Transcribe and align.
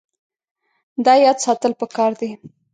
دا 1.05 1.13
یاد 1.25 1.37
ساتل 1.45 1.71
پکار 1.79 2.11
دي. 2.19 2.29